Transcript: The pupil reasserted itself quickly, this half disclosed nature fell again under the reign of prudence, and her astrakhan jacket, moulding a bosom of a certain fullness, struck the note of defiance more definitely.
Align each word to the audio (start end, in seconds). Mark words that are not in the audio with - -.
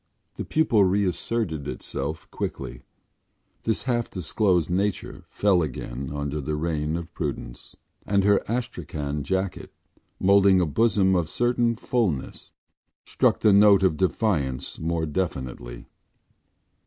The 0.33 0.45
pupil 0.45 0.83
reasserted 0.83 1.67
itself 1.67 2.27
quickly, 2.31 2.81
this 3.65 3.83
half 3.83 4.09
disclosed 4.09 4.67
nature 4.67 5.25
fell 5.29 5.61
again 5.61 6.09
under 6.11 6.41
the 6.41 6.55
reign 6.55 6.97
of 6.97 7.13
prudence, 7.13 7.75
and 8.03 8.23
her 8.23 8.41
astrakhan 8.49 9.23
jacket, 9.23 9.71
moulding 10.19 10.59
a 10.59 10.65
bosom 10.65 11.15
of 11.15 11.25
a 11.25 11.27
certain 11.27 11.75
fullness, 11.75 12.51
struck 13.05 13.41
the 13.41 13.53
note 13.53 13.83
of 13.83 13.95
defiance 13.97 14.79
more 14.79 15.05
definitely. 15.05 15.85